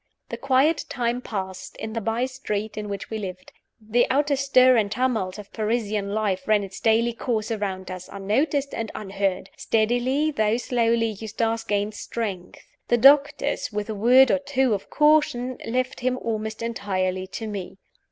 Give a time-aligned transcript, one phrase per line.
[0.29, 3.51] The quiet time passed, in the by street in which we lived.
[3.79, 8.73] The outer stir and tumult of Parisian life ran its daily course around us, unnoticed
[8.73, 9.51] and unheard.
[9.57, 12.65] Steadily, though slowly, Eustace gained strength.
[12.87, 17.77] The doctors, with a word or two of caution, left him almost entirely to me.